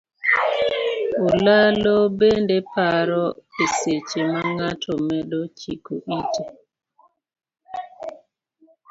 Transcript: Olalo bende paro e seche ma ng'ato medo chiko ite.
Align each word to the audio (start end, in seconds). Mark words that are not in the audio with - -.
Olalo 1.29 1.95
bende 2.19 2.57
paro 2.73 3.25
e 3.63 3.65
seche 3.79 4.21
ma 4.31 4.41
ng'ato 4.53 4.91
medo 5.07 5.39
chiko 5.59 5.93
ite. 6.19 6.43